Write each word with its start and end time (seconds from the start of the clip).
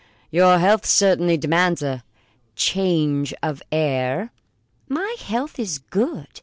Your 0.31 0.57
health 0.57 0.83
certainly 0.87 1.37
demands 1.37 1.83
a 1.83 2.03
change 2.55 3.35
of 3.43 3.61
air." 3.71 4.31
"My 4.89 5.15
health 5.19 5.59
is 5.59 5.77
good. 5.77 6.39